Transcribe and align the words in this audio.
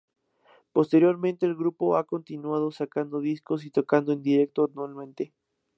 Posteriormente, 0.73 1.45
el 1.45 1.53
grupo 1.55 1.95
ha 1.95 2.05
continuado 2.07 2.71
sacando 2.71 3.19
discos 3.19 3.65
y 3.65 3.69
tocando 3.69 4.13
en 4.13 4.23
directo 4.23 4.65
anualmente. 4.67 5.31